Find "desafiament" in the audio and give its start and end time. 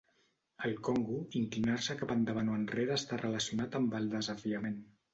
4.19-4.87